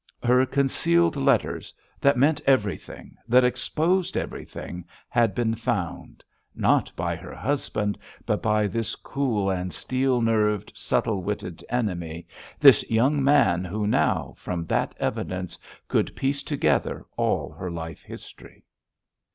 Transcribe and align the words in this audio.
Her 0.23 0.47
concealed 0.47 1.15
letters, 1.15 1.75
that 1.99 2.17
meant 2.17 2.41
everything, 2.47 3.15
that 3.27 3.43
exposed 3.43 4.17
everything, 4.17 4.83
had 5.07 5.35
been 5.35 5.53
found—not 5.53 6.91
by 6.95 7.15
her 7.15 7.35
husband—but 7.35 8.41
by 8.41 8.65
this 8.65 8.95
cool 8.95 9.51
and 9.51 9.71
steel 9.71 10.19
nerved, 10.19 10.71
subtle 10.73 11.21
witted 11.21 11.63
enemy—this 11.69 12.89
young 12.89 13.23
man 13.23 13.63
who 13.63 13.85
now, 13.85 14.33
from 14.37 14.65
that 14.65 14.95
evidence, 14.99 15.59
could 15.87 16.15
piece 16.15 16.41
together 16.41 17.05
all 17.15 17.51
her 17.51 17.69
life 17.69 18.01
history. 18.01 18.65